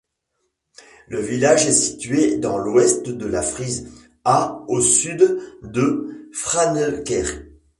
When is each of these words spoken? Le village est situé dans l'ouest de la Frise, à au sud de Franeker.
Le 1.09 1.19
village 1.21 1.67
est 1.67 1.71
situé 1.73 2.37
dans 2.39 2.57
l'ouest 2.57 3.07
de 3.09 3.27
la 3.27 3.43
Frise, 3.43 3.91
à 4.25 4.63
au 4.67 4.81
sud 4.81 5.37
de 5.61 6.27
Franeker. 6.33 7.27